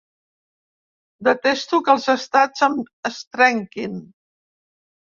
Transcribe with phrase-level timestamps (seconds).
[1.27, 2.67] Detesto que els estats
[3.13, 4.07] es trenquin.